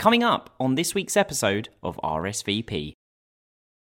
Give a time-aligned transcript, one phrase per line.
[0.00, 2.94] Coming up on this week's episode of RSVP.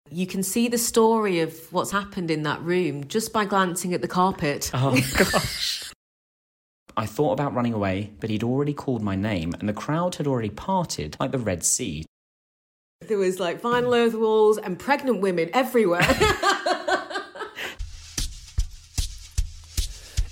[0.09, 4.01] You can see the story of what's happened in that room just by glancing at
[4.01, 4.71] the carpet.
[4.73, 5.91] Oh, gosh.
[6.97, 10.25] I thought about running away, but he'd already called my name, and the crowd had
[10.25, 12.03] already parted like the Red Sea.
[13.01, 16.01] There was like vinyl earth walls and pregnant women everywhere.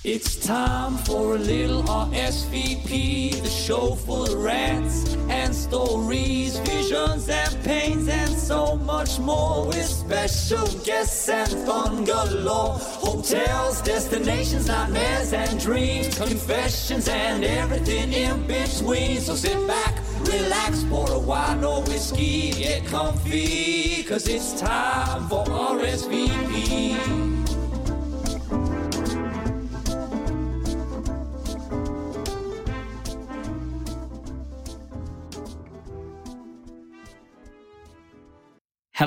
[0.07, 7.63] It's time for a little RSVP, the show full of rants and stories, visions and
[7.63, 9.65] pains, and so much more.
[9.65, 12.77] With special guests and fun galore.
[12.77, 19.19] Hotels, destinations, nightmares and dreams, confessions and everything in between.
[19.21, 25.43] So sit back, relax, pour a wine or whiskey, get comfy, cause it's time for
[25.45, 27.44] RSVP.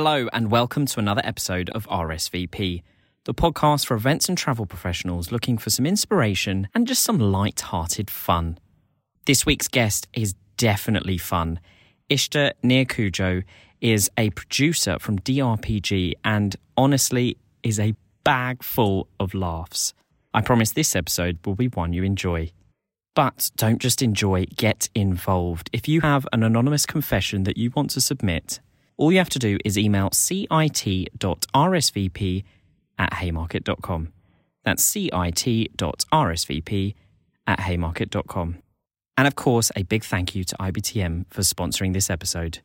[0.01, 2.85] Hello, and welcome to another episode of RSVP,
[3.25, 7.63] the podcast for events and travel professionals looking for some inspiration and just some light
[7.63, 8.61] hearted fun.
[9.27, 11.59] This week's guest is definitely fun.
[12.09, 13.43] Ishta Nirkujo
[13.81, 19.95] is a producer from DRPG and honestly is a bag full of laughs.
[20.33, 22.53] I promise this episode will be one you enjoy.
[23.17, 25.71] But don't just enjoy, get involved.
[25.73, 28.61] If you have an anonymous confession that you want to submit,
[28.99, 30.45] all you have to do is email cit.rsvp
[32.99, 34.13] at haymarket.com.
[34.65, 36.95] That's cit.rsvp
[37.47, 38.59] at haymarket.com.
[39.17, 42.59] And of course, a big thank you to IBTM for sponsoring this episode.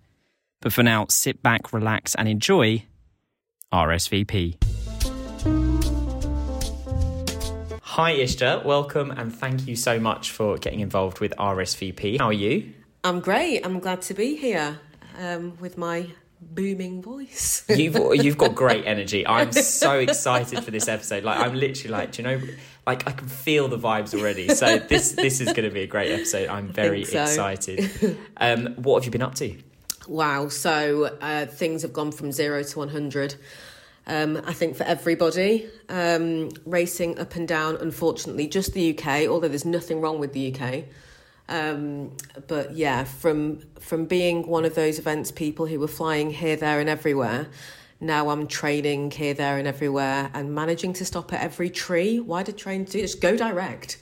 [0.60, 2.86] But for now, sit back, relax, and enjoy
[3.72, 4.62] RSVP.
[7.82, 8.66] Hi, Ishta.
[8.66, 12.20] Welcome and thank you so much for getting involved with RSVP.
[12.20, 12.74] How are you?
[13.04, 13.64] I'm great.
[13.64, 14.80] I'm glad to be here
[15.20, 16.08] um, with my
[16.44, 17.64] booming voice.
[17.70, 19.26] You've you've got great energy.
[19.26, 21.24] I'm so excited for this episode.
[21.24, 22.42] Like I'm literally like, do you know,
[22.86, 24.50] like I can feel the vibes already.
[24.50, 26.50] So this this is going to be a great episode.
[26.50, 27.24] I'm very so.
[27.24, 28.18] excited.
[28.38, 29.56] Um, what have you been up to?
[30.08, 30.50] wow.
[30.50, 33.36] So uh, things have gone from zero to 100.
[34.06, 39.48] Um, I think for everybody, um, racing up and down, unfortunately, just the UK, although
[39.48, 40.86] there's nothing wrong with the UK.
[41.50, 42.16] Um,
[42.48, 46.80] but yeah, from from being one of those events people who were flying here, there,
[46.80, 47.48] and everywhere,
[48.00, 52.20] now I'm training here, there, and everywhere, and managing to stop at every tree.
[52.20, 53.02] Why did trains do?
[53.02, 54.00] Just go direct.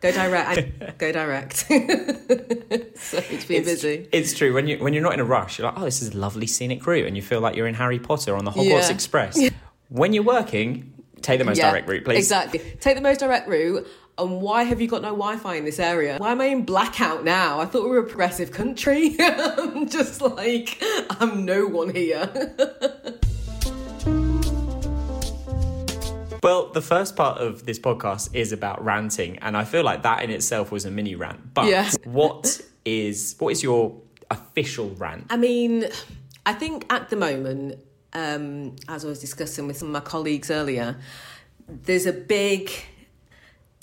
[0.00, 0.98] Go direct.
[0.98, 1.56] go direct.
[1.56, 4.08] so it's been it's, busy.
[4.12, 4.52] It's true.
[4.52, 6.46] When you when you're not in a rush, you're like, oh, this is a lovely
[6.46, 8.90] scenic route, and you feel like you're in Harry Potter on the Hogwarts Yeah.
[8.90, 9.50] Express.
[9.90, 12.16] When you're working, take the most Yeah, direct route, please.
[12.16, 12.58] Exactly.
[12.80, 13.86] Take the most direct route.
[14.16, 16.18] And why have you got no Wi-Fi in this area?
[16.18, 17.58] Why am I in blackout now?
[17.58, 19.16] I thought we were a progressive country.
[19.20, 20.80] I'm just like
[21.20, 22.30] I'm no one here.
[26.42, 30.22] Well, the first part of this podcast is about ranting, and I feel like that
[30.22, 31.54] in itself was a mini rant.
[31.54, 31.90] But Yeah.
[32.04, 33.96] what is what is your
[34.30, 35.24] official rant?
[35.30, 35.86] I mean,
[36.44, 37.78] I think at the moment,
[38.12, 40.98] um, as I was discussing with some of my colleagues earlier,
[41.66, 42.70] there's a big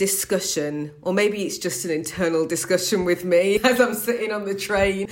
[0.01, 4.55] discussion, or maybe it's just an internal discussion with me as I'm sitting on the
[4.55, 5.07] train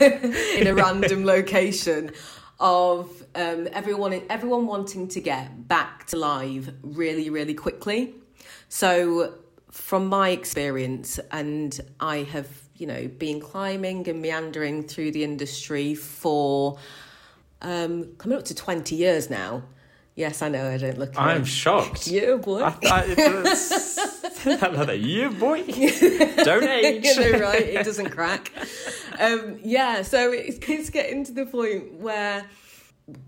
[0.00, 2.10] in a random location
[2.58, 8.16] of um, everyone everyone wanting to get back to live really, really quickly.
[8.68, 9.34] So,
[9.70, 12.48] from my experience, and I have,
[12.78, 16.78] you know, been climbing and meandering through the industry for
[17.60, 19.62] um, coming up to 20 years now.
[20.16, 21.12] Yes, I know, I don't look.
[21.16, 21.46] I'm it.
[21.46, 22.08] shocked.
[22.08, 22.64] Yeah, boy.
[22.64, 23.98] I thought it was.
[23.98, 24.11] I
[24.86, 24.98] that.
[24.98, 25.62] You boy,
[26.44, 27.04] don't age.
[27.04, 27.62] you know, right?
[27.62, 28.52] It doesn't crack.
[29.20, 32.44] Um, yeah, so it's, it's getting to the point where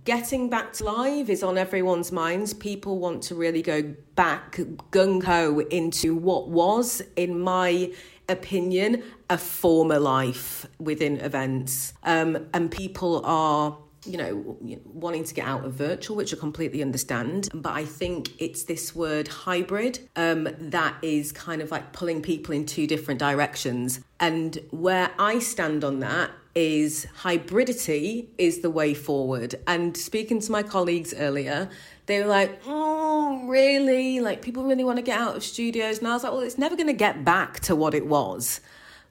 [0.04, 2.54] getting back to live is on everyone's minds.
[2.54, 4.56] People want to really go back
[4.90, 7.92] gung ho into what was, in my
[8.28, 11.94] opinion, a former life within events.
[12.02, 16.82] Um, and people are you know, wanting to get out of virtual, which I completely
[16.82, 17.48] understand.
[17.54, 22.54] But I think it's this word hybrid um, that is kind of like pulling people
[22.54, 24.00] in two different directions.
[24.20, 29.56] And where I stand on that is hybridity is the way forward.
[29.66, 31.68] And speaking to my colleagues earlier,
[32.06, 34.20] they were like, oh, really?
[34.20, 35.98] Like, people really want to get out of studios.
[35.98, 38.60] And I was like, well, it's never going to get back to what it was.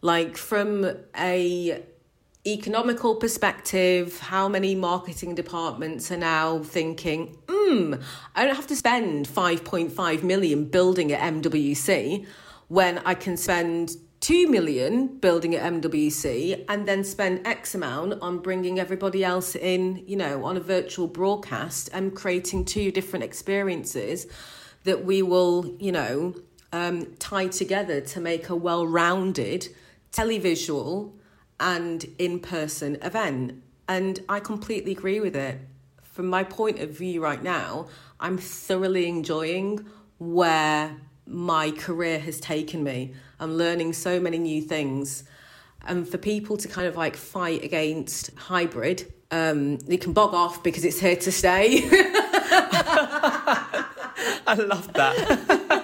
[0.01, 1.83] Like, from a
[2.45, 7.95] economical perspective, how many marketing departments are now thinking, hmm,
[8.35, 12.25] I don't have to spend 5.5 million building at MWC
[12.67, 18.39] when I can spend 2 million building at MWC and then spend X amount on
[18.39, 24.27] bringing everybody else in, you know, on a virtual broadcast and creating two different experiences
[24.83, 26.35] that we will, you know,
[26.73, 29.69] um, tie together to make a well rounded
[30.11, 31.13] televisual
[31.63, 33.63] and in person event.
[33.87, 35.59] And I completely agree with it.
[36.03, 37.87] From my point of view right now,
[38.19, 39.85] I'm thoroughly enjoying
[40.19, 43.13] where my career has taken me.
[43.39, 45.23] I'm learning so many new things.
[45.85, 50.61] And for people to kind of like fight against hybrid, um, they can bog off
[50.63, 51.81] because it's here to stay.
[54.45, 55.15] I love that.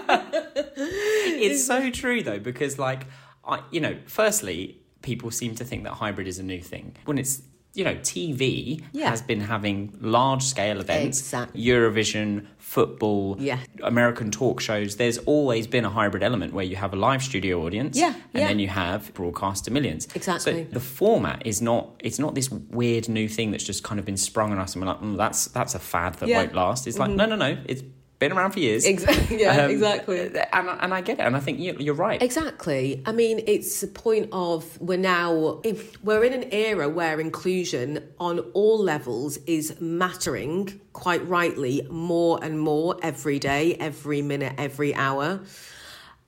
[0.76, 3.08] it's so true though, because like
[3.46, 6.96] I you know, firstly, people seem to think that hybrid is a new thing.
[7.06, 7.42] When it's
[7.76, 9.12] you know, TV Yeah.
[9.12, 11.64] has been having large scale events, Exactly.
[11.64, 13.60] Eurovision, football, Yeah.
[13.84, 14.96] American talk shows.
[14.96, 18.16] There's always been a hybrid element where you have a live studio audience, Yeah, and
[18.42, 18.48] yeah.
[18.48, 20.08] then you have broadcast to millions.
[20.16, 20.66] Exactly.
[20.66, 24.06] So the format is not it's not this weird new thing that's just kind of
[24.06, 26.88] been sprung on us and we're like, mm, that's that's a fad that won't last.
[26.88, 27.84] It's like, no, no, no, it's
[28.20, 28.86] been around for years.
[28.86, 29.38] Exactly.
[29.40, 30.20] Yeah, Um, exactly.
[30.52, 32.22] And, and I get it, and I think you- you're right.
[32.22, 33.02] Exactly.
[33.06, 38.04] I mean, it's a point of we're now if we're in an era where inclusion
[38.20, 44.94] on all levels is mattering quite rightly more and more every day, every minute, every
[44.94, 45.40] hour.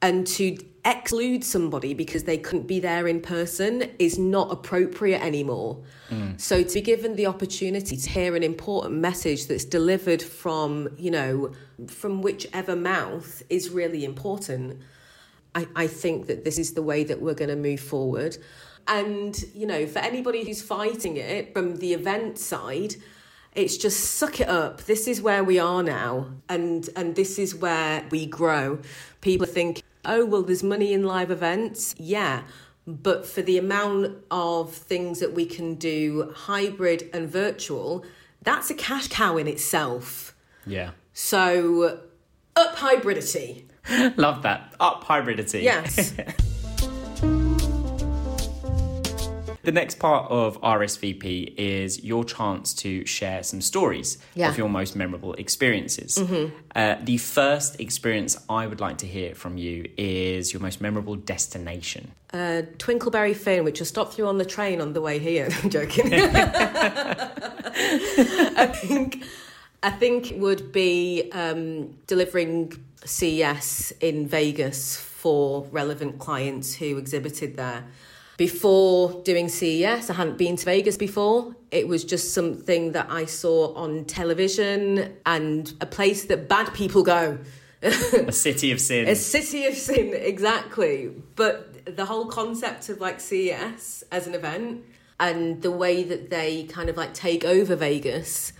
[0.02, 5.80] And to exclude somebody because they couldn't be there in person is not appropriate anymore.
[6.10, 6.42] Mm.
[6.42, 11.12] So to be given the opportunity to hear an important message that's delivered from, you
[11.12, 11.52] know,
[11.88, 14.82] from whichever mouth is really important.
[15.54, 18.38] I, I think that this is the way that we're going to move forward.
[18.88, 22.96] And, you know, for anybody who's fighting it from the event side,
[23.54, 24.84] it's just suck it up.
[24.86, 26.32] This is where we are now.
[26.48, 28.80] And and this is where we grow.
[29.20, 31.96] People think, oh well there's money in live events.
[31.98, 32.44] Yeah.
[32.88, 38.04] But for the amount of things that we can do hybrid and virtual,
[38.42, 40.36] that's a cash cow in itself.
[40.66, 40.92] Yeah.
[41.14, 42.02] So
[42.56, 43.66] up hybridity.
[44.18, 44.74] Love that.
[44.80, 45.62] Up hybridity.
[45.64, 46.14] Yes.
[49.72, 54.50] The next part of RSVP is your chance to share some stories Yeah.
[54.50, 56.22] of your most memorable experiences.
[56.76, 61.16] Uh, the first experience I would like to hear from you is your most memorable
[61.16, 62.12] destination.
[62.34, 65.48] uh, Twinkleberry Finn, which I stopped through on the train on the way here.
[65.64, 66.12] I'm joking.
[66.14, 66.20] I
[68.74, 69.24] think
[69.84, 72.74] I think it would be um, delivering
[73.06, 77.86] CES in Vegas for relevant clients who exhibited there.
[78.42, 81.56] Before doing CES, I hadn't been to Vegas before.
[81.70, 87.04] It was just something that I saw on television and a place that bad people
[87.04, 87.38] go.
[87.84, 89.08] A city of sin.
[89.08, 91.12] A city of sin, exactly.
[91.36, 94.86] But the whole concept of like CES as an event
[95.20, 98.54] and the way that they kind of like take over Vegas,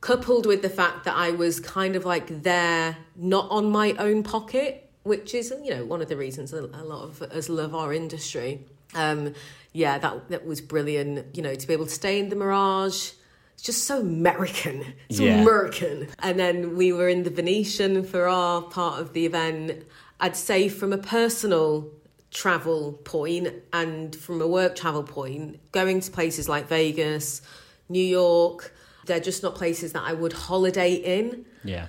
[0.00, 4.22] coupled with the fact that I was kind of like there, not on my own
[4.22, 7.92] pocket, which is, you know, one of the reasons a lot of us love our
[7.92, 8.64] industry.
[8.94, 9.34] Um,
[9.72, 11.36] yeah, that that was brilliant.
[11.36, 13.12] You know, to be able to stay in the Mirage.
[13.54, 14.94] It's just so American.
[15.08, 15.40] It's Yeah.
[15.42, 16.08] American.
[16.18, 19.84] And then we were in the Venetian for our part of the event.
[20.20, 21.90] I'd say from a personal
[22.30, 27.42] travel point and from a work travel point, going to places like Vegas,
[27.88, 28.74] New York,
[29.06, 31.44] they're just not places that I would holiday in.
[31.64, 31.86] yeah.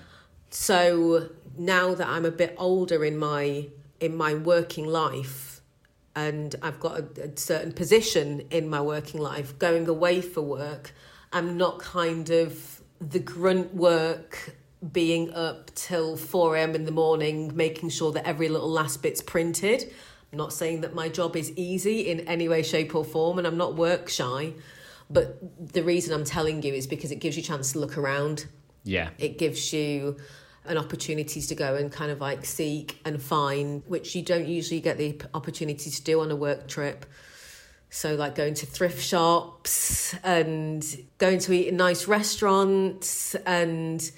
[0.49, 3.67] So now that I'm a bit older in my
[3.99, 5.52] in my working life
[6.15, 10.93] and I've got a, a certain position in my working life, going away for work,
[11.31, 14.55] I'm not kind of the grunt work
[14.91, 16.75] being up till 4 a.m.
[16.75, 19.91] in the morning, making sure that every little last bit's printed.
[20.31, 23.47] I'm not saying that my job is easy in any way, shape, or form, and
[23.47, 24.53] I'm not work shy.
[25.09, 27.97] But the reason I'm telling you is because it gives you a chance to look
[27.97, 28.47] around
[28.83, 29.09] Yeah.
[29.19, 30.17] it gives you
[30.65, 34.79] an opportunity to go and kind of like seek and find which you don't usually
[34.79, 37.05] get the opportunity to do on a work trip
[37.89, 40.83] so like going to thrift shops and
[41.19, 44.11] going to eat in nice restaurants and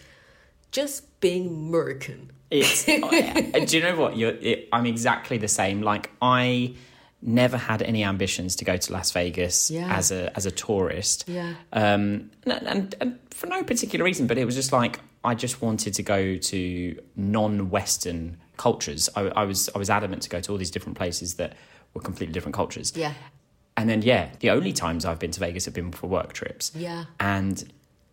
[0.72, 2.32] just being American.
[2.52, 2.88] It's.
[2.90, 4.16] uh, do you know what?
[4.16, 4.32] You're.
[4.32, 5.82] It, I'm exactly the same.
[5.82, 6.76] Like I
[7.22, 9.94] never had any ambitions to go to Las Vegas Yeah.
[9.94, 11.26] as a as a tourist.
[11.28, 11.56] Yeah.
[11.74, 12.32] Um.
[12.46, 15.94] And, and, and for no particular reason, but it was just like I just wanted
[15.96, 19.10] to go to non-Western cultures.
[19.16, 21.54] I, I was I was adamant to go to all these different places that
[21.94, 22.94] were completely different cultures.
[22.96, 23.14] Yeah.
[23.78, 26.72] And then yeah, the only times I've been to Vegas have been for work trips.
[26.76, 27.06] Yeah.
[27.20, 27.72] And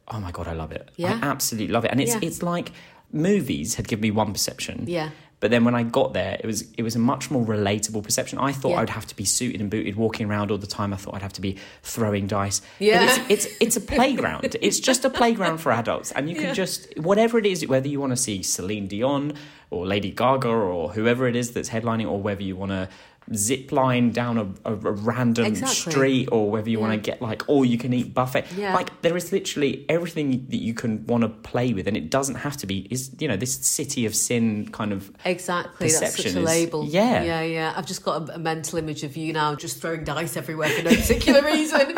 [0.08, 0.90] oh my god, I love it.
[0.96, 1.18] Yeah.
[1.22, 1.90] I absolutely love it.
[1.92, 2.20] And it's Yeah.
[2.28, 2.72] it's like
[3.12, 4.84] movies had given me one perception.
[4.88, 5.10] Yeah.
[5.42, 8.38] But then when I got there, it was it was a much more relatable perception.
[8.38, 8.80] I thought Yeah.
[8.82, 10.94] I'd have to be suited and booted, walking around all the time.
[10.94, 12.62] I thought I'd have to be throwing dice.
[12.78, 13.04] Yeah.
[13.04, 14.56] But it's it's, it's a playground.
[14.62, 16.52] it's just a playground for adults, and you can Yeah.
[16.54, 19.34] just whatever it is, whether you want to see Celine Dion
[19.70, 22.88] or Lady Gaga or whoever it is that's headlining, or whether you want to
[23.34, 25.92] zip line down a, a, a random Exactly.
[25.92, 28.74] street or whether you want to get like all you can eat buffet Yeah.
[28.74, 32.34] like there is literally everything that you can want to play with and it doesn't
[32.36, 36.08] have to be is you know this city of sin kind of Exactly, that's such
[36.16, 36.84] Perception a is- label.
[36.84, 37.22] yeah.
[37.22, 37.74] yeah, yeah.
[37.76, 40.82] I've just got a, a mental image of you now, just throwing dice everywhere for
[40.82, 41.94] no particular reason.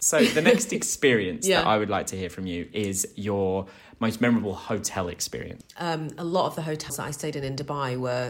[0.00, 1.58] so the next experience Yeah.
[1.62, 3.66] that i would like to hear from you is your
[4.06, 7.54] most memorable hotel experience um, a lot of the hotels that I stayed in in
[7.62, 8.26] Dubai were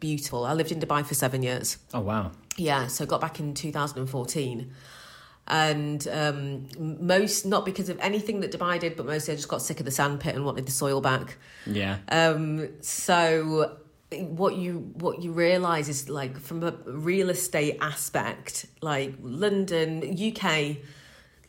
[0.00, 0.40] beautiful.
[0.50, 1.68] I lived in Dubai for seven years.
[1.98, 2.24] oh wow
[2.70, 4.70] Yeah, so got back in 2014.
[5.48, 6.40] And um,
[7.14, 9.86] most, not because of anything that Dubai did, but mostly I just got sick of
[9.88, 11.36] the sandpit and wanted the soil back.
[11.80, 13.76] yeah Um, so
[14.12, 14.72] what you
[15.04, 16.72] what you realize is like from a
[17.10, 19.88] real estate aspect, like London,
[20.28, 20.78] UK,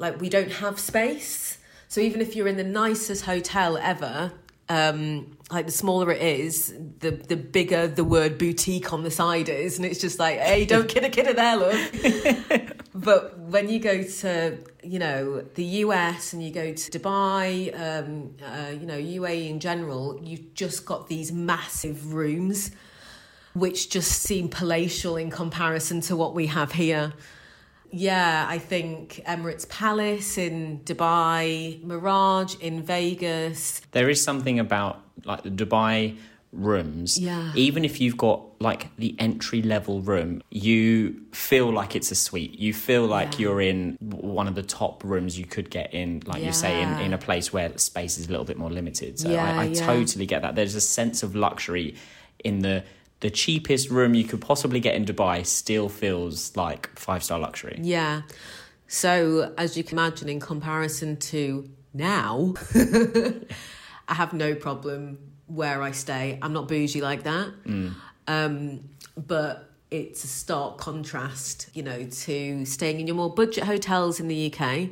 [0.04, 1.58] like we don't have space.
[1.88, 4.34] So even if you're in the nicest hotel ever,
[4.70, 9.48] um, like the smaller it is, the the bigger the word boutique on the side
[9.48, 12.74] is, and it's just like, hey, don't kidder kidder there, love.
[12.94, 18.36] but when you go to you know the US and you go to Dubai, um,
[18.44, 22.72] uh, you know UAE in general, you've just got these massive rooms,
[23.54, 27.14] which just seem palatial in comparison to what we have here.
[27.92, 33.82] Yeah, I think Emirates Palace in Dubai, Mirage in Vegas.
[33.92, 36.18] there is something about like the dubai
[36.54, 37.52] rooms Yeah.
[37.56, 42.58] even if you've got like the entry level room you feel like it's a suite
[42.58, 43.40] you feel like Yeah.
[43.40, 46.90] you're in one of the top rooms you could get in like you say in,
[47.00, 49.66] in a place where space is a little bit more limited so Yeah, I, I
[49.66, 49.86] yeah.
[49.86, 51.96] totally get that there's a sense of luxury
[52.44, 52.84] in the
[53.20, 57.78] the cheapest room you could possibly get in dubai still feels like five star luxury
[57.82, 58.22] Yeah.
[58.88, 62.54] So, as you can imagine, in comparison to now,
[64.08, 66.40] I have no problem where I stay.
[66.42, 67.54] I'm not bougie like that.
[68.28, 74.20] Um, but it's a stark contrast, you know, to staying in your more budget hotels
[74.20, 74.90] in the UK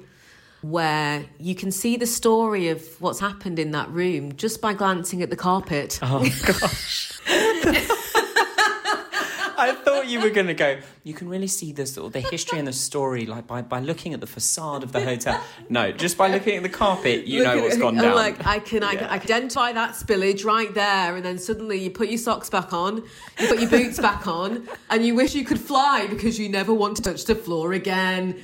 [0.62, 5.22] where you can see the story of what's happened in that room just by glancing
[5.22, 6.00] at the carpet.
[6.02, 7.12] Oh gosh.
[9.58, 10.78] I thought you were going to go.
[11.04, 13.80] You can really see the sort of the history and the story, like by, by
[13.80, 15.42] looking at the facade of the hotel.
[15.70, 18.16] No, just by looking at the carpet, you Look know at what's gone I'm down.
[18.16, 22.10] Like I can, I can identify that spillage right there, and then suddenly you put
[22.10, 23.04] your socks back on,
[23.40, 26.74] you put your boots back on, and you wish you could fly because you never
[26.74, 28.42] want to touch the floor again.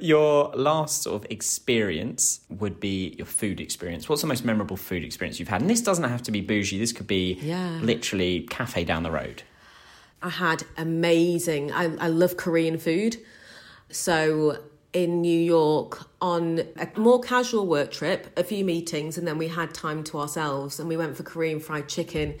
[0.00, 4.08] Your last sort of experience would be your food experience.
[4.08, 5.60] What's the most memorable food experience you've had?
[5.60, 6.78] And this doesn't have to be bougie.
[6.78, 7.78] This could be Yeah.
[7.82, 9.42] literally cafe down the road.
[10.22, 11.72] I had amazing.
[11.72, 13.18] I, I love Korean food,
[13.90, 14.58] so
[14.92, 19.48] in New York on a more casual work trip, a few meetings, and then we
[19.48, 22.34] had time to ourselves, and we went for Korean fried chicken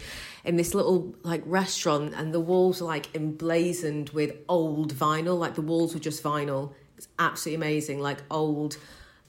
[0.44, 5.54] in this little like restaurant, and the walls were like emblazoned with old vinyl, like
[5.54, 6.72] the walls were just vinyl.
[6.98, 8.76] It's absolutely amazing, like old,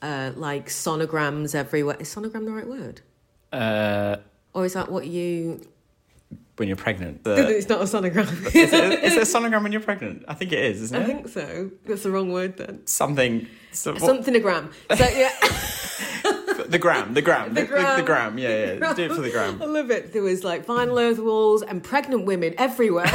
[0.02, 1.96] uh, like sonograms everywhere.
[2.00, 3.02] Is sonogram the right word,
[3.54, 4.18] Uh,
[4.54, 5.62] or is that what you?
[6.58, 7.24] when you're pregnant.
[7.24, 8.28] The, it's not a sonogram.
[8.54, 10.26] is, it, is it a sonogram when you're pregnant?
[10.28, 11.04] I think it is, isn't it?
[11.04, 11.72] I think so.
[11.86, 12.86] That's the wrong word then.
[12.86, 13.48] Something.
[13.72, 14.70] So, what- Something a gram.
[14.94, 15.30] So yeah.
[16.68, 18.06] the gram, the gram, the, The the, the gram.
[18.06, 18.38] gram.
[18.40, 18.94] Yeah, yeah.
[18.94, 19.62] Do it for the gram.
[19.62, 20.12] I love it.
[20.12, 23.06] There was like vinyl over the walls and pregnant women everywhere.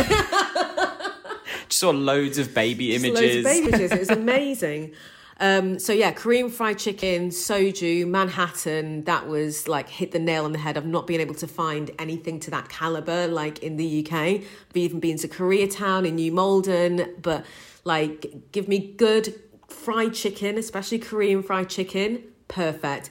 [1.74, 3.20] Just saw loads of baby Just images.
[3.20, 3.90] Loads of baby images.
[3.90, 4.94] It was amazing.
[5.40, 9.02] Um, so yeah, Korean fried chicken, soju, Manhattan.
[9.06, 10.76] That was like hit the nail on the head.
[10.76, 14.12] I've not been able to find anything to that caliber like in the UK.
[14.12, 17.44] I've even been to Koreatown in New Malden, but
[17.82, 19.34] like give me good
[19.66, 22.22] fried chicken, especially Korean fried chicken.
[22.46, 23.10] Perfect.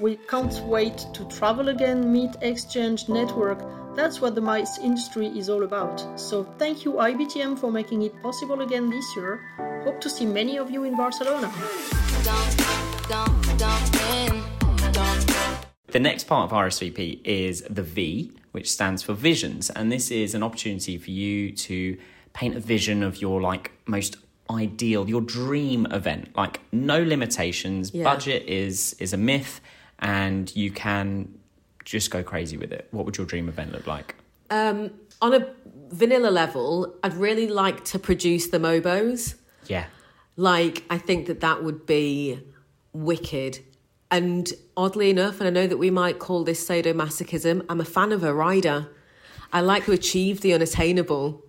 [0.00, 3.83] We can't wait to travel again, meet, exchange, network.
[3.94, 6.18] That's what the MICE industry is all about.
[6.18, 9.40] So thank you IBTM for making it possible again this year.
[9.84, 11.46] Hope to see many of you in Barcelona.
[15.86, 19.70] The next part of RSVP is the V, which stands for visions.
[19.70, 21.96] And this is an opportunity for you to
[22.32, 24.16] paint a vision of your like most
[24.50, 26.36] ideal, your dream event.
[26.36, 27.94] Like no limitations.
[27.94, 28.02] Yeah.
[28.02, 29.60] Budget is is a myth
[30.00, 31.28] and you can
[31.84, 32.88] just go crazy with it.
[32.90, 34.16] What would your dream event look like?
[34.50, 35.48] Um, on a
[35.88, 39.34] vanilla level, I'd really like to produce the Mobos.
[39.66, 39.86] Yeah.
[40.36, 42.40] Like, I think that that would be
[42.92, 43.60] wicked.
[44.10, 48.12] And oddly enough, and I know that we might call this sadomasochism, I'm a fan
[48.12, 48.88] of a rider.
[49.52, 51.44] I like to achieve the unattainable.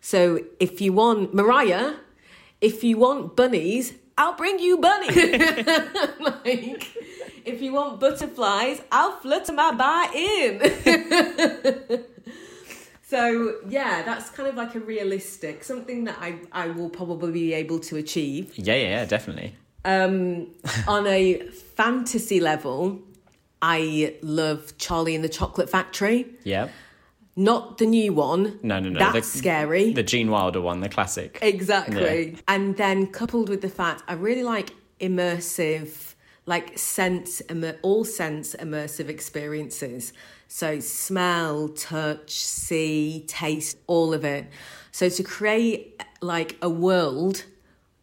[0.00, 1.94] So if you want, Mariah,
[2.60, 5.16] if you want bunnies, I'll bring you bunnies.
[6.20, 6.86] like,
[7.44, 10.60] if you want butterflies, I'll flutter my bar in.
[13.02, 17.54] so yeah, that's kind of like a realistic, something that I, I will probably be
[17.54, 18.56] able to achieve.
[18.56, 19.54] Yeah, yeah, yeah, definitely.
[19.84, 20.48] Um,
[20.88, 21.40] on a
[21.76, 23.00] fantasy level,
[23.60, 26.26] I love Charlie and the Chocolate Factory.
[26.44, 26.68] Yeah.
[27.36, 28.60] Not the new one.
[28.62, 28.98] No, no, no.
[28.98, 29.92] That's the, scary.
[29.92, 31.38] The Gene Wilder one, the classic.
[31.42, 32.36] Exactly.
[32.46, 36.13] And then coupled with the fact I really like immersive,
[36.46, 37.42] like sense,
[37.82, 40.12] all sense immersive experiences.
[40.48, 44.46] So smell, touch, see, taste, all of it.
[44.92, 47.44] So to create like a world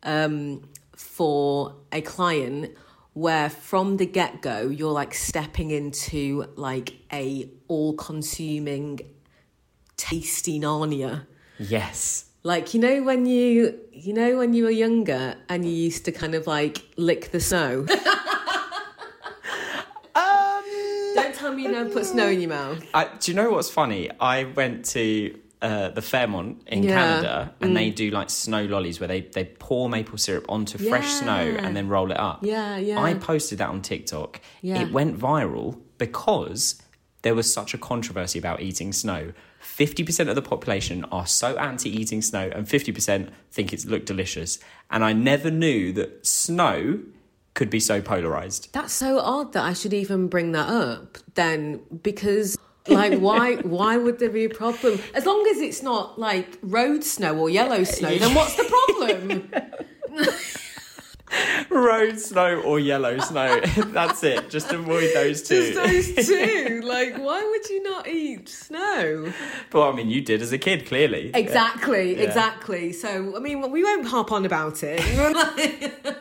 [0.04, 0.64] um,
[0.96, 2.76] for a client
[3.14, 9.02] where from the get-go you're like stepping into like a all-consuming
[9.98, 11.26] tasty Narnia.
[11.60, 12.26] Yes.
[12.44, 16.12] Like you know when you you know when you were younger and you used to
[16.12, 17.86] kind of like lick the snow.
[20.14, 20.64] Um,
[21.16, 22.84] Don't tell me you never put snow in your mouth.
[22.94, 24.10] I, do you know what's funny?
[24.20, 26.90] I went to uh, the Fairmont in Yeah.
[26.92, 26.94] Mm.
[26.94, 31.08] Canada, and they do like snow lollies where they, they pour maple syrup onto fresh
[31.08, 31.66] snow Yeah.
[31.66, 32.40] and then roll it up.
[32.44, 33.00] Yeah, yeah.
[33.00, 34.42] I posted that on TikTok.
[34.62, 34.82] Yeah.
[34.82, 36.82] It went viral because
[37.22, 39.34] there was such a controversy about eating snow.
[39.64, 44.58] 50% of the population are so anti eating snow, and 50% think it's looked delicious.
[44.90, 47.00] And I never knew that snow
[47.54, 48.70] could be so polarized.
[48.74, 53.98] That's so odd that I should even bring that up then because like why why
[53.98, 55.00] would there be a problem?
[55.14, 59.52] As long as it's not like road snow or yellow snow, then what's the problem?
[61.70, 63.62] Road snow or yellow snow.
[63.78, 64.50] That's it.
[64.50, 65.72] Just avoid those two.
[65.72, 66.82] Just those two.
[66.84, 69.32] Like why would you not eat snow?
[69.70, 71.32] But I mean, you did as a kid, clearly.
[71.34, 72.24] Exactly, Yeah.
[72.24, 72.92] exactly.
[72.92, 76.18] So I mean, we won't harp on about it.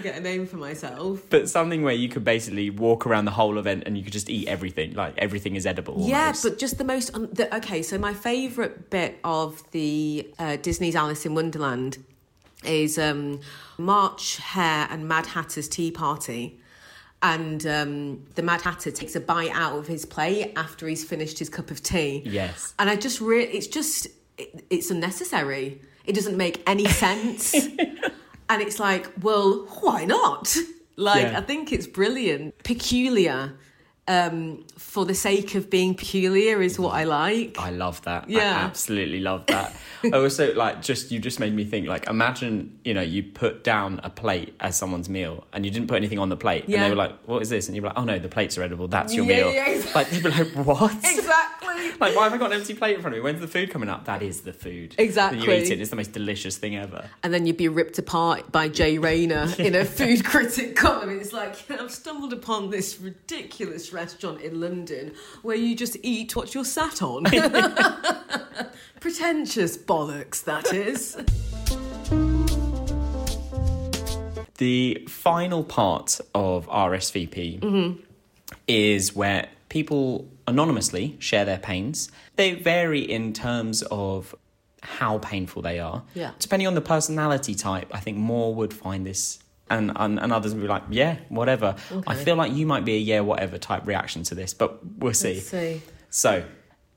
[0.02, 1.22] Get a name for myself.
[1.28, 4.30] But something where you could basically walk around the whole event and you could just
[4.30, 4.94] eat everything.
[4.94, 5.96] Like everything is edible.
[5.98, 6.42] Yeah, almost.
[6.42, 7.14] but just the most.
[7.14, 11.98] Un- the, okay, so my favourite bit of the uh, Disney's Alice in Wonderland
[12.64, 13.40] is um,
[13.78, 16.58] March Hare and Mad Hatter's tea party.
[17.22, 21.38] And um, the Mad Hatter takes a bite out of his plate after he's finished
[21.38, 22.22] his cup of tea.
[22.24, 22.74] Yes.
[22.78, 24.06] And I just really, it's just,
[24.38, 25.82] it, it's unnecessary.
[26.06, 27.54] It doesn't make any sense.
[28.50, 30.54] and it's like, well, why not?
[30.96, 31.38] Like, Yeah.
[31.38, 32.62] I think it's brilliant.
[32.62, 33.54] Peculiar,
[34.10, 37.56] um, for the sake of being peculiar, is what I like.
[37.58, 38.24] I love that.
[38.24, 38.58] I Yeah.
[38.68, 39.74] absolutely love that.
[40.04, 43.62] I also like just you just made me think like imagine, you know, you put
[43.62, 46.64] down a plate as someone's meal and you didn't put anything on the plate.
[46.64, 47.68] And they were like, What is this?
[47.68, 49.52] And you're like, Oh no, the plates are edible, that's your Yeah, meal.
[49.54, 49.92] yeah, exactly.
[50.00, 50.92] Like they'd be like, What?
[51.04, 51.90] Exactly.
[52.00, 53.22] Like, why have I got an empty plate in front of me?
[53.24, 54.06] When's the food coming up?
[54.06, 54.94] That is the food.
[54.98, 55.40] Exactly.
[55.44, 57.04] You eat it, it's the most delicious thing ever.
[57.22, 61.10] And then you'd be ripped apart by Jay Rayner in a food critic column.
[61.10, 66.54] It's like, I've stumbled upon this ridiculous restaurant in London where you just eat what
[66.54, 67.24] you're sat on.
[69.00, 71.16] Pretentious bollocks, that is.
[74.58, 78.00] The final part of RSVP Mm-hmm.
[78.68, 82.10] is where people anonymously share their pains.
[82.36, 84.34] They vary in terms of
[84.82, 86.02] how painful they are.
[86.14, 86.32] Yeah.
[86.38, 89.38] Depending on the personality type, I think more would find this.
[89.70, 91.76] And, and, and others would be like, yeah, whatever.
[92.06, 95.14] I feel like you might be a yeah, whatever type reaction to this, but we'll
[95.14, 95.38] see.
[95.38, 95.80] See.
[96.10, 96.44] So,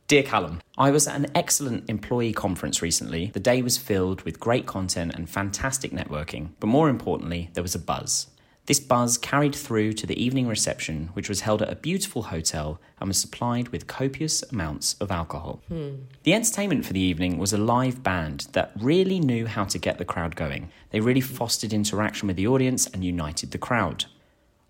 [0.08, 3.28] dear Callum, I was at an excellent employee conference recently.
[3.28, 7.76] The day was filled with great content and fantastic networking, but more importantly, there was
[7.76, 8.28] a buzz.
[8.65, 12.80] This buzz carried through to the evening reception, which was held at a beautiful hotel
[12.99, 15.62] and was supplied with copious amounts of alcohol.
[15.69, 19.97] The entertainment for the evening was a live band that really knew how to get
[19.97, 20.69] the crowd going.
[20.91, 24.06] They really fostered interaction with the audience and united the crowd.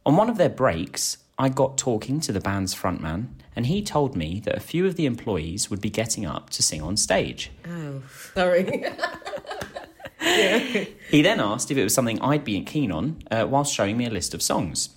[0.08, 4.15] On one of their breaks, I got talking to the band's frontman, and he told
[4.15, 7.51] me that a few of the employees would be getting up to sing on stage.
[7.67, 8.01] Oh,
[8.34, 8.86] sorry.
[11.09, 14.05] He then asked if it was something I'd be keen on, uh, whilst showing me
[14.05, 14.89] a list of songs.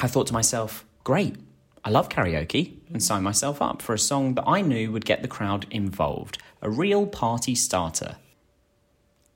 [0.00, 1.36] I thought to myself, great,
[1.84, 5.22] I love karaoke, and signed myself up for a song that I knew would get
[5.22, 8.16] the crowd involved, a real party starter.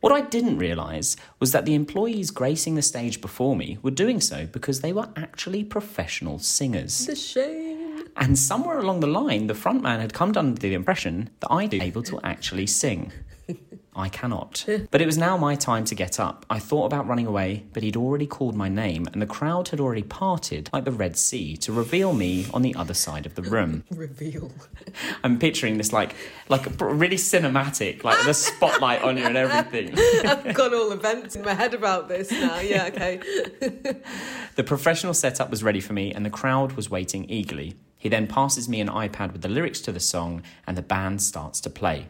[0.00, 4.20] What I didn't realise was that the employees gracing the stage before me were doing
[4.20, 7.06] so because they were actually professional singers.
[7.06, 8.08] It's a shame.
[8.16, 11.82] And somewhere along the line, the frontman had come under the impression that I'd be
[11.82, 13.12] able to actually sing.
[14.00, 14.64] I cannot.
[14.90, 16.44] but it was now my time to get up.
[16.50, 19.80] I thought about running away, but he'd already called my name, and the crowd had
[19.80, 23.42] already parted like the Red Sea to reveal me on the other side of the
[23.42, 23.84] room.
[23.90, 24.50] Reveal.
[25.24, 26.14] I'm picturing this like
[26.48, 29.96] like a really cinematic, like the spotlight on you and everything.
[30.26, 32.58] I've got all events in my head about this now.
[32.60, 33.20] Yeah, okay.
[34.56, 37.76] The professional setup was ready for me, and the crowd was waiting eagerly.
[37.96, 41.20] He then passes me an iPad with the lyrics to the song, and the band
[41.22, 42.06] starts to play.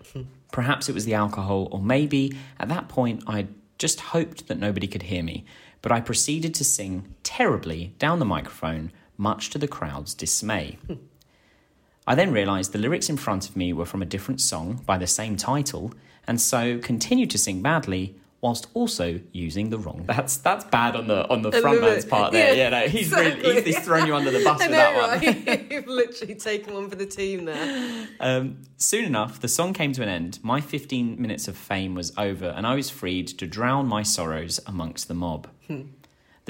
[0.53, 3.47] Perhaps it was the alcohol, or maybe at that point I
[3.79, 5.45] just hoped that nobody could hear me,
[5.83, 10.79] but I proceeded to sing terribly down the microphone, much to the crowd's dismay.
[12.07, 14.99] I then realised the lyrics in front of me were from a different song by
[14.99, 15.93] the same title,
[16.27, 20.05] and so continued to sing badly whilst also using the wrong.
[20.07, 22.55] That's that's bad on the on the A little frontman's part there.
[22.55, 23.43] Yeah, Yeah, no, he's exactly.
[23.43, 25.45] really he's, he's thrown you under the bus I with know, that one.
[25.47, 25.67] right?
[25.73, 28.07] You've literally taken one for the team there.
[28.21, 30.39] Um, soon enough, the song came to an end.
[30.43, 34.61] My 15 minutes of fame was over, and I was freed to drown my sorrows
[34.67, 35.49] amongst the mob.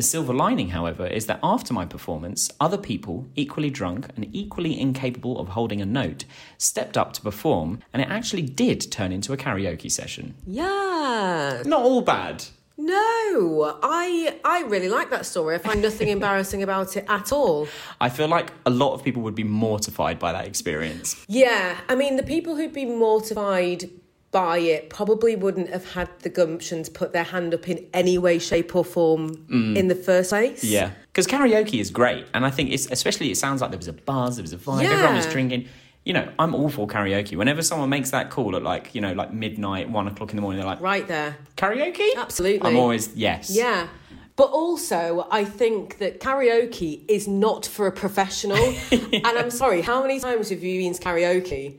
[0.01, 4.81] The silver lining, however, is that after my performance, other people, equally drunk and equally
[4.81, 6.25] incapable of holding a note,
[6.57, 10.37] stepped up to perform, and it actually did turn into a karaoke session.
[10.47, 11.63] Yeah.
[11.67, 12.47] Not all bad.
[12.79, 15.57] No, I I really like that story.
[15.57, 17.69] I find nothing embarrassing about it at all.
[18.01, 21.23] I feel like a lot of people would be mortified by that experience.
[21.29, 23.91] Yeah, I mean, the people who'd be mortified
[24.31, 28.17] by it probably wouldn't have had the gumption to put their hand up in any
[28.17, 29.77] way, shape, or form mm.
[29.77, 30.63] in the first place.
[30.63, 33.89] Yeah, because karaoke is great, and I think it's especially it sounds like there was
[33.89, 35.69] a buzz, there was a vibe, everyone was drinking.
[36.05, 37.37] You know, I'm all for karaoke.
[37.37, 40.43] Whenever someone makes that call at like you know like midnight, one o'clock in the
[40.43, 41.37] morning, they're like Right there.
[41.57, 42.17] karaoke.
[42.17, 42.69] Absolutely.
[42.69, 43.51] I'm always yes.
[43.51, 43.89] Yeah.
[44.37, 48.57] But also, I think that karaoke is not for a professional.
[49.13, 51.79] And I'm sorry, how many times have you been to karaoke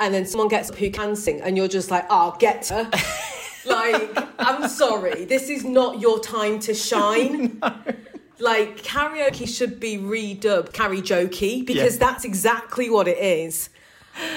[0.00, 2.88] and then someone gets up who can sing and you're just like, oh, get her?
[3.66, 7.60] like, I'm sorry, this is not your time to shine.
[8.40, 12.06] Like, karaoke should be redubbed karaoke because Yeah.
[12.06, 13.68] that's exactly what it is.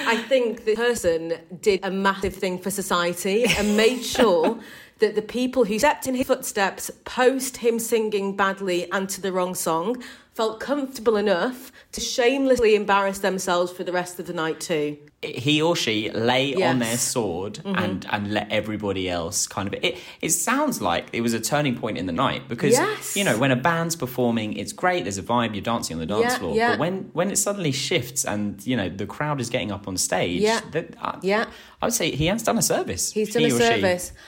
[0.07, 4.57] I think the person did a massive thing for society and made sure
[5.01, 9.31] that the people who stepped in his footsteps post him singing badly and to the
[9.33, 10.01] wrong song
[10.33, 14.97] felt comfortable enough to shamelessly embarrass themselves for the rest of the night too.
[15.21, 16.57] He or she lay Yes.
[16.57, 16.69] Mm-hmm.
[16.69, 19.97] on their sword and and let everybody else kind of it.
[20.21, 23.15] It sounds like it was a turning point in the night because Yes.
[23.17, 25.03] you know when a band's performing, it's great.
[25.03, 25.53] There's a vibe.
[25.53, 26.55] You're dancing on the dance Yeah, floor.
[26.55, 26.69] yeah.
[26.71, 29.97] But when when it suddenly shifts and you know the crowd is getting up on
[29.97, 30.61] stage, Yeah.
[30.71, 31.45] that, uh, Yeah.
[31.81, 33.11] I would say he has done a service.
[33.11, 34.05] He's done a service.
[34.15, 34.19] she.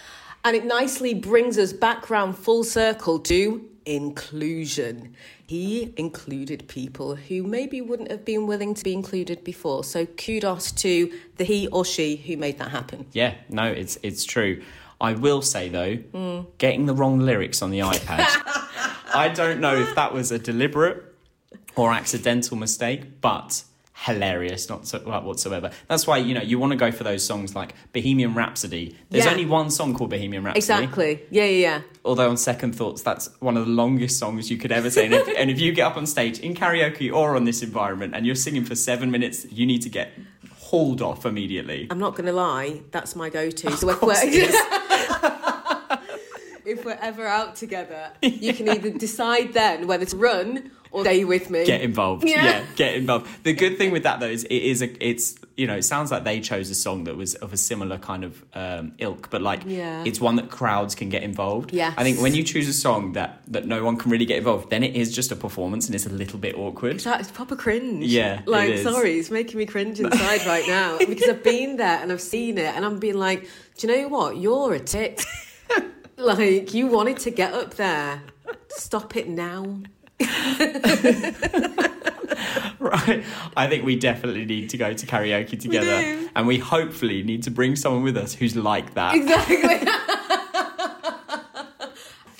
[0.46, 5.16] And it nicely brings us back round full circle to inclusion.
[5.48, 9.84] He included people who maybe wouldn't have been willing to be included before.
[9.84, 13.06] So kudos to the he or she who made that happen.
[13.14, 14.62] Yeah, no, it's it's true.
[15.00, 16.48] I will say though, Hmm.
[16.58, 18.26] getting the wrong lyrics on the iPad.
[19.16, 21.04] I don't know if that was a deliberate
[21.76, 23.64] or accidental mistake, but
[23.96, 25.72] hilarious, not so, like, whatsoever.
[25.88, 28.96] That's why you know you want to go for those songs like Bohemian Rhapsody.
[29.10, 29.32] There's Yeah.
[29.32, 30.60] only one song called Bohemian Rhapsody.
[30.84, 31.20] Exactly.
[31.30, 31.82] Yeah, yeah, yeah.
[32.04, 35.14] Although on second thoughts, that's one of the longest songs you could ever sing.
[35.14, 38.14] And if, and if you get up on stage in karaoke or on this environment
[38.16, 40.12] and you're singing for seven minutes, you need to get
[40.60, 41.88] hauled off immediately.
[41.92, 43.72] I'm not going to lie, that's my go to.
[43.78, 44.56] So course we're, it is.
[46.66, 51.24] if we're ever out together, you can either decide then whether to run or stay
[51.26, 51.66] with me.
[51.66, 52.24] get involved.
[52.24, 52.44] Yeah.
[52.46, 52.66] Yeah.
[52.76, 53.28] get involved.
[53.44, 56.12] The good thing with that though is it is a it's you know it sounds
[56.12, 59.42] like they chose a song that was of a similar kind of um, ilk, but
[59.42, 60.04] like Yeah.
[60.06, 61.74] it's one that crowds can get involved.
[61.74, 64.38] Yeah, I think when you choose a song that that no one can really get
[64.38, 67.00] involved, then it is just a performance and it's a little bit awkward.
[67.00, 68.06] That's proper cringe.
[68.06, 72.12] Yeah, Like, sorry, it's making me cringe inside right now because I've been there and
[72.12, 73.48] I've seen it and I'm being like,
[73.78, 74.38] do you know what?
[74.38, 75.24] You're a tit.
[76.18, 78.22] Like, you wanted to get up there.
[78.70, 79.80] Stop it now.
[82.80, 83.24] Right.
[83.56, 86.30] I think we definitely need to go to karaoke together, do.
[86.36, 89.16] and we hopefully need to bring someone with us who's like that.
[89.16, 89.88] Exactly.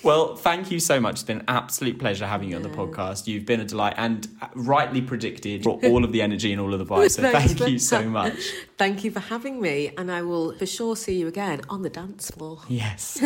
[0.04, 1.14] Well, thank you so much.
[1.14, 3.26] It's been an absolute pleasure having you on the podcast.
[3.26, 6.78] You've been a delight and rightly predicted brought all of the energy and all of
[6.78, 7.12] the vibes.
[7.12, 8.34] So thank you so much.
[8.76, 11.90] Thank you for having me, and I will for sure see you again on the
[11.90, 12.60] dance floor.
[12.68, 13.22] Yes.